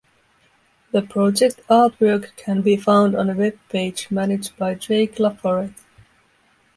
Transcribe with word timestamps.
The 0.93 1.03
project 1.03 1.61
artwork 1.69 2.35
can 2.35 2.63
be 2.63 2.75
found 2.75 3.15
on 3.15 3.29
a 3.29 3.35
webpage 3.35 4.09
managed 4.09 4.57
by 4.57 4.73
Jake 4.73 5.17
LaForet. 5.17 5.75